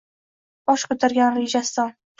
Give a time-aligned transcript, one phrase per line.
[0.71, 1.99] Bosh ko’targan Rajaston.